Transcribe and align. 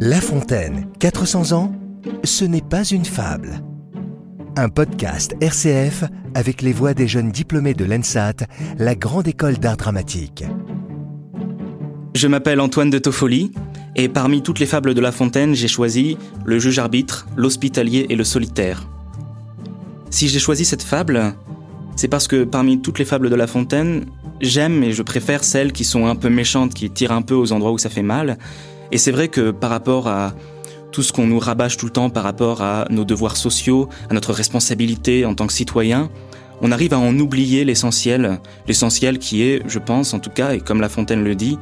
La 0.00 0.20
Fontaine, 0.20 0.86
400 1.00 1.52
ans, 1.52 1.72
ce 2.22 2.44
n'est 2.44 2.60
pas 2.60 2.84
une 2.84 3.04
fable. 3.04 3.60
Un 4.56 4.68
podcast 4.68 5.34
RCF 5.40 6.04
avec 6.34 6.62
les 6.62 6.72
voix 6.72 6.94
des 6.94 7.08
jeunes 7.08 7.30
diplômés 7.30 7.74
de 7.74 7.84
l'ENSAT, 7.84 8.46
la 8.78 8.94
grande 8.94 9.26
école 9.26 9.58
d'art 9.58 9.76
dramatique. 9.76 10.44
Je 12.14 12.28
m'appelle 12.28 12.60
Antoine 12.60 12.90
de 12.90 12.98
Toffoli 12.98 13.52
et 13.96 14.08
parmi 14.08 14.42
toutes 14.42 14.58
les 14.58 14.66
fables 14.66 14.94
de 14.94 15.00
La 15.00 15.12
Fontaine, 15.12 15.54
j'ai 15.54 15.68
choisi 15.68 16.18
le 16.44 16.58
juge 16.58 16.78
arbitre, 16.78 17.26
l'hospitalier 17.36 18.06
et 18.08 18.16
le 18.16 18.24
solitaire. 18.24 18.88
Si 20.10 20.28
j'ai 20.28 20.38
choisi 20.38 20.64
cette 20.64 20.82
fable, 20.82 21.34
c'est 21.96 22.08
parce 22.08 22.28
que 22.28 22.44
parmi 22.44 22.80
toutes 22.80 22.98
les 22.98 23.04
fables 23.04 23.30
de 23.30 23.34
La 23.34 23.46
Fontaine, 23.46 24.06
j'aime 24.40 24.82
et 24.82 24.92
je 24.92 25.02
préfère 25.02 25.44
celles 25.44 25.72
qui 25.72 25.84
sont 25.84 26.06
un 26.06 26.16
peu 26.16 26.28
méchantes, 26.28 26.74
qui 26.74 26.90
tirent 26.90 27.12
un 27.12 27.22
peu 27.22 27.34
aux 27.34 27.52
endroits 27.52 27.72
où 27.72 27.78
ça 27.78 27.90
fait 27.90 28.02
mal. 28.02 28.38
Et 28.92 28.98
c'est 28.98 29.10
vrai 29.10 29.28
que 29.28 29.50
par 29.50 29.70
rapport 29.70 30.08
à 30.08 30.34
tout 30.92 31.02
ce 31.02 31.12
qu'on 31.12 31.26
nous 31.26 31.38
rabâche 31.38 31.76
tout 31.76 31.86
le 31.86 31.92
temps 31.92 32.10
par 32.10 32.22
rapport 32.22 32.62
à 32.62 32.86
nos 32.90 33.04
devoirs 33.04 33.36
sociaux, 33.36 33.88
à 34.08 34.14
notre 34.14 34.32
responsabilité 34.32 35.24
en 35.24 35.34
tant 35.34 35.46
que 35.46 35.52
citoyen, 35.52 36.10
on 36.62 36.72
arrive 36.72 36.94
à 36.94 36.98
en 36.98 37.18
oublier 37.18 37.64
l'essentiel, 37.64 38.40
l'essentiel 38.66 39.18
qui 39.18 39.42
est, 39.42 39.62
je 39.66 39.78
pense 39.78 40.14
en 40.14 40.20
tout 40.20 40.30
cas, 40.30 40.54
et 40.54 40.60
comme 40.60 40.80
La 40.80 40.88
Fontaine 40.88 41.22
le 41.22 41.34
dit, 41.34 41.58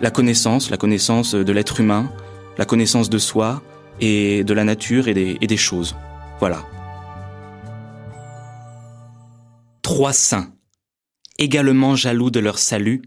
la 0.00 0.10
connaissance, 0.10 0.70
la 0.70 0.78
connaissance 0.78 1.34
de 1.34 1.52
l'être 1.52 1.80
humain, 1.80 2.10
la 2.56 2.64
connaissance 2.64 3.10
de 3.10 3.18
soi 3.18 3.62
et 4.00 4.44
de 4.44 4.54
la 4.54 4.64
nature 4.64 5.08
et 5.08 5.14
des, 5.14 5.36
et 5.40 5.46
des 5.46 5.56
choses. 5.56 5.94
Voilà. 6.38 6.64
Trois 9.82 10.12
saints, 10.14 10.48
également 11.40 11.96
jaloux 11.96 12.30
de 12.30 12.38
leur 12.38 12.58
salut, 12.58 13.02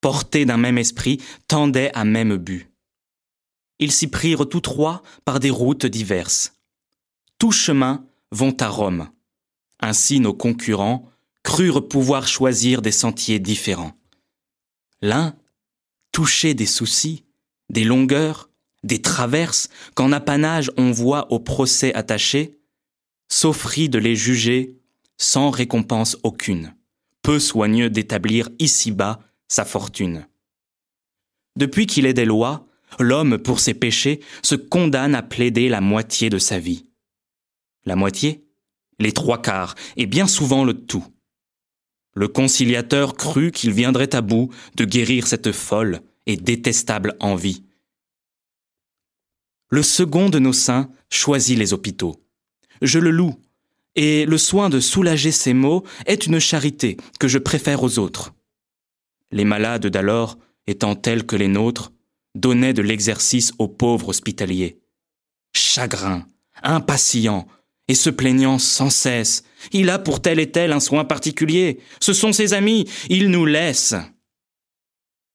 portés 0.00 0.44
d'un 0.44 0.56
même 0.56 0.78
esprit, 0.78 1.22
tendaient 1.46 1.92
à 1.94 2.04
même 2.04 2.36
but. 2.36 2.68
Ils 3.78 3.92
s'y 3.92 4.08
prirent 4.08 4.48
tous 4.48 4.60
trois 4.60 5.02
par 5.24 5.38
des 5.38 5.50
routes 5.50 5.86
diverses. 5.86 6.54
Tous 7.38 7.52
chemins 7.52 8.04
vont 8.32 8.56
à 8.58 8.68
Rome. 8.68 9.08
Ainsi 9.78 10.18
nos 10.18 10.34
concurrents 10.34 11.08
crurent 11.44 11.86
pouvoir 11.86 12.26
choisir 12.26 12.82
des 12.82 12.90
sentiers 12.90 13.38
différents. 13.38 13.92
L'un 15.00 15.36
touchait 16.10 16.54
des 16.54 16.66
soucis, 16.66 17.24
des 17.70 17.84
longueurs, 17.84 18.50
des 18.82 19.00
traverses 19.00 19.68
qu'en 19.94 20.10
apanage 20.10 20.70
on 20.76 20.90
voit 20.90 21.32
au 21.32 21.38
procès 21.38 21.94
attaché, 21.94 22.58
s'offrit 23.28 23.88
de 23.88 23.98
les 23.98 24.16
juger 24.16 24.76
sans 25.16 25.50
récompense 25.50 26.16
aucune, 26.22 26.74
peu 27.28 27.38
soigneux 27.38 27.90
d'établir 27.90 28.48
ici-bas 28.58 29.20
sa 29.48 29.66
fortune. 29.66 30.26
Depuis 31.56 31.84
qu'il 31.84 32.06
est 32.06 32.14
des 32.14 32.24
lois, 32.24 32.66
l'homme, 32.98 33.36
pour 33.36 33.60
ses 33.60 33.74
péchés, 33.74 34.20
se 34.42 34.54
condamne 34.54 35.14
à 35.14 35.22
plaider 35.22 35.68
la 35.68 35.82
moitié 35.82 36.30
de 36.30 36.38
sa 36.38 36.58
vie. 36.58 36.86
La 37.84 37.96
moitié? 37.96 38.46
Les 38.98 39.12
trois 39.12 39.42
quarts, 39.42 39.74
et 39.98 40.06
bien 40.06 40.26
souvent 40.26 40.64
le 40.64 40.72
tout. 40.72 41.04
Le 42.14 42.28
conciliateur 42.28 43.12
crut 43.12 43.54
qu'il 43.54 43.72
viendrait 43.72 44.14
à 44.14 44.22
bout 44.22 44.48
de 44.76 44.86
guérir 44.86 45.26
cette 45.26 45.52
folle 45.52 46.00
et 46.24 46.38
détestable 46.38 47.14
envie. 47.20 47.62
Le 49.68 49.82
second 49.82 50.30
de 50.30 50.38
nos 50.38 50.54
saints 50.54 50.90
choisit 51.10 51.58
les 51.58 51.74
hôpitaux. 51.74 52.24
Je 52.80 52.98
le 52.98 53.10
loue, 53.10 53.38
et 53.98 54.26
le 54.26 54.38
soin 54.38 54.68
de 54.68 54.78
soulager 54.78 55.32
ces 55.32 55.54
maux 55.54 55.82
est 56.06 56.26
une 56.26 56.38
charité 56.38 56.96
que 57.18 57.26
je 57.26 57.38
préfère 57.38 57.82
aux 57.82 57.98
autres. 57.98 58.32
Les 59.32 59.44
malades 59.44 59.88
d'alors, 59.88 60.38
étant 60.68 60.94
tels 60.94 61.26
que 61.26 61.34
les 61.34 61.48
nôtres, 61.48 61.90
donnaient 62.36 62.72
de 62.72 62.80
l'exercice 62.80 63.52
aux 63.58 63.66
pauvres 63.66 64.10
hospitaliers. 64.10 64.78
Chagrin, 65.52 66.28
impatient, 66.62 67.48
et 67.88 67.96
se 67.96 68.08
plaignant 68.08 68.60
sans 68.60 68.90
cesse. 68.90 69.42
Il 69.72 69.90
a 69.90 69.98
pour 69.98 70.22
tel 70.22 70.38
et 70.38 70.52
tel 70.52 70.70
un 70.70 70.80
soin 70.80 71.04
particulier. 71.04 71.80
Ce 72.00 72.12
sont 72.12 72.32
ses 72.32 72.54
amis, 72.54 72.88
il 73.08 73.30
nous 73.30 73.46
laisse. 73.46 73.96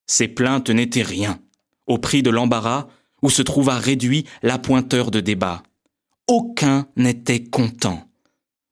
Ces 0.08 0.30
plaintes 0.30 0.70
n'étaient 0.70 1.04
rien, 1.04 1.42
au 1.86 1.98
prix 1.98 2.24
de 2.24 2.30
l'embarras 2.30 2.88
où 3.22 3.30
se 3.30 3.42
trouva 3.42 3.78
réduit 3.78 4.26
l'appointeur 4.42 5.12
de 5.12 5.20
débat. 5.20 5.64
Aucun 6.28 6.88
n'était 6.96 7.44
content. 7.44 8.08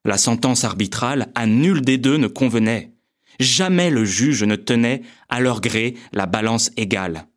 La 0.03 0.17
sentence 0.17 0.63
arbitrale 0.63 1.31
à 1.35 1.45
nul 1.45 1.81
des 1.81 1.97
deux 1.97 2.17
ne 2.17 2.27
convenait. 2.27 2.91
Jamais 3.39 3.89
le 3.89 4.03
juge 4.03 4.43
ne 4.43 4.55
tenait 4.55 5.03
à 5.29 5.39
leur 5.39 5.61
gré 5.61 5.95
la 6.11 6.25
balance 6.25 6.71
égale. 6.77 7.27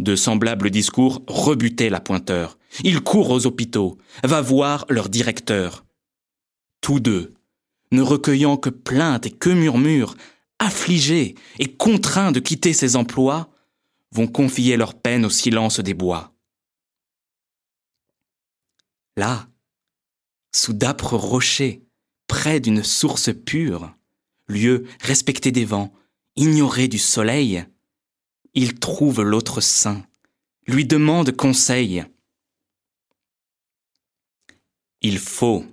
De 0.00 0.16
semblables 0.16 0.70
discours 0.70 1.22
rebutaient 1.28 1.90
l'appointeur. 1.90 2.58
Il 2.82 3.00
court 3.00 3.30
aux 3.30 3.46
hôpitaux, 3.46 3.98
va 4.24 4.40
voir 4.40 4.86
leur 4.88 5.08
directeur. 5.08 5.84
Tous 6.80 6.98
deux, 6.98 7.34
ne 7.92 8.02
recueillant 8.02 8.56
que 8.56 8.70
plaintes 8.70 9.26
et 9.26 9.30
que 9.30 9.50
murmures, 9.50 10.16
affligés 10.58 11.36
et 11.60 11.72
contraints 11.76 12.32
de 12.32 12.40
quitter 12.40 12.72
ces 12.72 12.96
emplois, 12.96 13.50
vont 14.10 14.26
confier 14.26 14.76
leur 14.76 14.94
peine 14.94 15.24
au 15.24 15.30
silence 15.30 15.78
des 15.80 15.94
bois. 15.94 16.32
Là, 19.16 19.48
sous 20.52 20.72
d'âpres 20.72 21.16
rochers, 21.16 21.83
près 22.26 22.60
d'une 22.60 22.82
source 22.82 23.30
pure, 23.32 23.94
lieu 24.48 24.86
respecté 25.00 25.52
des 25.52 25.64
vents, 25.64 25.92
ignoré 26.36 26.88
du 26.88 26.98
soleil, 26.98 27.64
ils 28.54 28.78
trouvent 28.78 29.22
l'autre 29.22 29.60
saint, 29.60 30.04
lui 30.66 30.84
demandent 30.84 31.32
conseil. 31.32 32.04
Il 35.00 35.18
faut, 35.18 35.64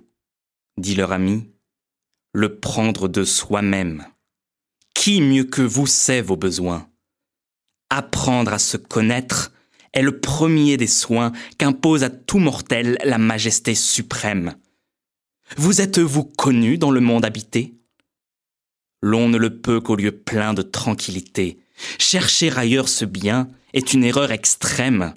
dit 0.76 0.94
leur 0.94 1.12
ami, 1.12 1.48
le 2.32 2.58
prendre 2.58 3.08
de 3.08 3.24
soi-même. 3.24 4.06
Qui 4.94 5.20
mieux 5.20 5.44
que 5.44 5.62
vous 5.62 5.86
sait 5.86 6.22
vos 6.22 6.36
besoins? 6.36 6.88
Apprendre 7.90 8.52
à 8.52 8.58
se 8.58 8.76
connaître 8.76 9.52
est 9.92 10.02
le 10.02 10.20
premier 10.20 10.76
des 10.76 10.86
soins 10.86 11.32
qu'impose 11.58 12.04
à 12.04 12.10
tout 12.10 12.38
mortel 12.38 12.96
la 13.04 13.18
majesté 13.18 13.74
suprême. 13.74 14.56
Vous 15.56 15.80
êtes-vous 15.80 16.24
connu 16.24 16.78
dans 16.78 16.90
le 16.90 17.00
monde 17.00 17.24
habité? 17.24 17.74
L'on 19.02 19.28
ne 19.28 19.36
le 19.36 19.60
peut 19.60 19.80
qu'au 19.80 19.96
lieu 19.96 20.12
plein 20.12 20.54
de 20.54 20.62
tranquillité. 20.62 21.58
Chercher 21.98 22.56
ailleurs 22.56 22.88
ce 22.88 23.04
bien 23.04 23.48
est 23.72 23.92
une 23.92 24.04
erreur 24.04 24.30
extrême. 24.30 25.14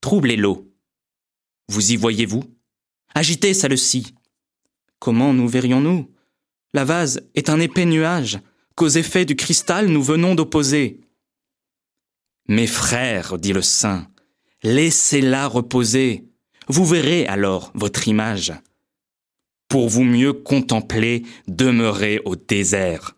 Troublez 0.00 0.36
l'eau. 0.36 0.72
Vous 1.68 1.92
y 1.92 1.96
voyez-vous? 1.96 2.44
Agitez 3.14 3.54
celle-ci. 3.54 4.14
Comment 4.98 5.32
nous 5.32 5.48
verrions-nous? 5.48 6.10
La 6.74 6.84
vase 6.84 7.20
est 7.34 7.50
un 7.50 7.60
épais 7.60 7.84
nuage 7.84 8.38
qu'aux 8.74 8.88
effets 8.88 9.24
du 9.24 9.36
cristal 9.36 9.88
nous 9.88 10.02
venons 10.02 10.34
d'opposer. 10.34 11.00
Mes 12.48 12.66
frères, 12.66 13.38
dit 13.38 13.52
le 13.52 13.62
saint, 13.62 14.08
laissez-la 14.62 15.46
reposer. 15.46 16.24
Vous 16.68 16.86
verrez 16.86 17.26
alors 17.26 17.70
votre 17.74 18.08
image. 18.08 18.52
Pour 19.68 19.90
vous 19.90 20.04
mieux 20.04 20.32
contempler, 20.32 21.24
demeurez 21.46 22.20
au 22.24 22.36
désert. 22.36 23.16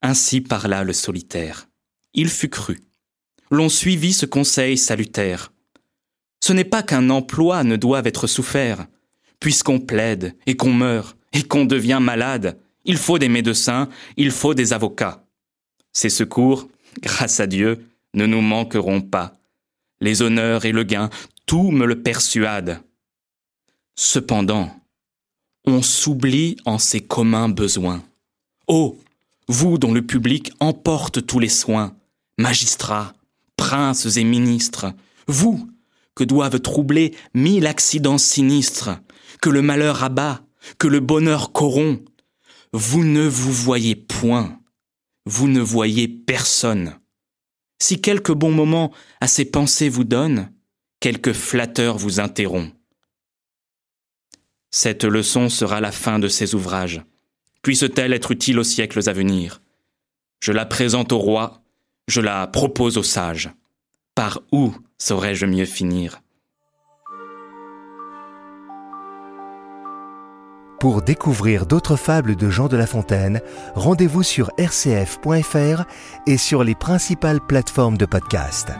Ainsi 0.00 0.40
parla 0.40 0.84
le 0.84 0.94
solitaire. 0.94 1.68
Il 2.14 2.30
fut 2.30 2.48
cru. 2.48 2.80
L'on 3.50 3.68
suivit 3.68 4.14
ce 4.14 4.24
conseil 4.24 4.78
salutaire. 4.78 5.52
Ce 6.40 6.54
n'est 6.54 6.64
pas 6.64 6.82
qu'un 6.82 7.10
emploi 7.10 7.62
ne 7.62 7.76
doive 7.76 8.06
être 8.06 8.26
souffert. 8.26 8.86
Puisqu'on 9.38 9.80
plaide 9.80 10.34
et 10.46 10.56
qu'on 10.56 10.72
meurt 10.72 11.16
et 11.34 11.42
qu'on 11.42 11.66
devient 11.66 11.98
malade, 12.00 12.58
il 12.84 12.96
faut 12.96 13.18
des 13.18 13.28
médecins, 13.28 13.90
il 14.16 14.30
faut 14.30 14.54
des 14.54 14.72
avocats. 14.72 15.24
Ces 15.92 16.10
secours, 16.10 16.68
grâce 17.02 17.38
à 17.38 17.46
Dieu, 17.46 17.86
ne 18.14 18.24
nous 18.24 18.40
manqueront 18.40 19.02
pas. 19.02 19.34
Les 20.00 20.22
honneurs 20.22 20.64
et 20.64 20.72
le 20.72 20.84
gain, 20.84 21.10
tout 21.44 21.70
me 21.70 21.84
le 21.86 22.02
persuade. 22.02 22.80
Cependant, 23.94 24.70
on 25.64 25.82
s'oublie 25.82 26.56
en 26.64 26.78
ses 26.78 27.00
communs 27.00 27.48
besoins. 27.48 28.02
Oh, 28.66 28.98
vous 29.48 29.78
dont 29.78 29.92
le 29.92 30.02
public 30.02 30.52
emporte 30.60 31.26
tous 31.26 31.38
les 31.38 31.48
soins, 31.48 31.94
magistrats, 32.38 33.12
princes 33.56 34.16
et 34.16 34.24
ministres, 34.24 34.92
vous, 35.28 35.70
que 36.14 36.24
doivent 36.24 36.60
troubler 36.60 37.14
mille 37.34 37.66
accidents 37.66 38.18
sinistres, 38.18 38.90
que 39.40 39.50
le 39.50 39.62
malheur 39.62 40.02
abat, 40.02 40.42
que 40.78 40.88
le 40.88 41.00
bonheur 41.00 41.52
corrompt, 41.52 42.04
vous 42.72 43.04
ne 43.04 43.26
vous 43.26 43.52
voyez 43.52 43.94
point, 43.94 44.58
vous 45.26 45.48
ne 45.48 45.60
voyez 45.60 46.08
personne. 46.08 46.98
Si 47.80 48.00
quelques 48.00 48.32
bons 48.32 48.52
moments 48.52 48.92
à 49.20 49.26
ces 49.26 49.44
pensées 49.44 49.88
vous 49.88 50.04
donnent, 50.04 50.50
quelques 51.00 51.32
flatteurs 51.32 51.98
vous 51.98 52.20
interrompt. 52.20 52.72
Cette 54.74 55.04
leçon 55.04 55.50
sera 55.50 55.82
la 55.82 55.92
fin 55.92 56.18
de 56.18 56.28
ces 56.28 56.54
ouvrages. 56.54 57.02
Puisse-t-elle 57.62 58.14
être 58.14 58.32
utile 58.32 58.58
aux 58.58 58.64
siècles 58.64 59.06
à 59.06 59.12
venir? 59.12 59.60
Je 60.40 60.50
la 60.50 60.64
présente 60.64 61.12
au 61.12 61.18
roi, 61.18 61.58
Je 62.08 62.20
la 62.20 62.48
propose 62.48 62.98
aux 62.98 63.04
sages. 63.04 63.50
Par 64.16 64.40
où 64.50 64.74
saurais-je 64.98 65.46
mieux 65.46 65.66
finir? 65.66 66.20
Pour 70.80 71.02
découvrir 71.02 71.64
d'autres 71.64 71.94
fables 71.94 72.34
de 72.34 72.50
Jean 72.50 72.66
de 72.66 72.76
La 72.76 72.88
Fontaine, 72.88 73.40
rendez-vous 73.76 74.24
sur 74.24 74.50
rcf.fr 74.58 75.84
et 76.26 76.36
sur 76.36 76.64
les 76.64 76.74
principales 76.74 77.40
plateformes 77.46 77.96
de 77.96 78.06
podcast. 78.06 78.72